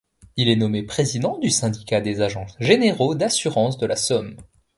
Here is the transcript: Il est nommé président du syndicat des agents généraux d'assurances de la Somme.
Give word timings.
Il 0.35 0.49
est 0.49 0.55
nommé 0.55 0.81
président 0.81 1.37
du 1.37 1.51
syndicat 1.51 2.01
des 2.01 2.21
agents 2.21 2.47
généraux 2.59 3.13
d'assurances 3.13 3.77
de 3.77 3.85
la 3.85 3.95
Somme. 3.95 4.35